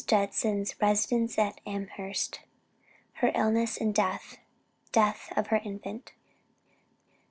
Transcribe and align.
JUDSON'S 0.07 0.81
RESIDENCE 0.81 1.37
AT 1.37 1.61
AMHERST. 1.67 2.39
HER 3.17 3.31
ILLNESS 3.35 3.77
AND 3.77 3.93
DEATH 3.93 4.37
DEATH 4.91 5.31
OF 5.37 5.45
HER 5.45 5.57
INFANT. 5.57 6.13